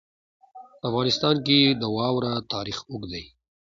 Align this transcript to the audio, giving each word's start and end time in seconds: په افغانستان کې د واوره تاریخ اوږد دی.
په 0.79 0.85
افغانستان 0.89 1.35
کې 1.45 1.57
د 1.81 1.83
واوره 1.95 2.33
تاریخ 2.53 2.77
اوږد 2.91 3.09
دی. 3.13 3.23